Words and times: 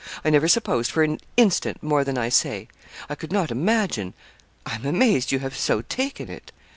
I 0.25 0.31
never 0.31 0.47
supposed 0.47 0.89
for 0.89 1.03
an 1.03 1.19
instant 1.37 1.83
more 1.83 2.03
than 2.03 2.17
I 2.17 2.29
say. 2.29 2.67
I 3.07 3.13
could 3.13 3.31
not 3.31 3.51
imagine 3.51 4.15
I 4.65 4.73
am 4.73 4.83
amazed 4.87 5.31
you 5.31 5.37
have 5.45 5.55
so 5.55 5.83
taken 5.83 6.27
it.' 6.27 6.51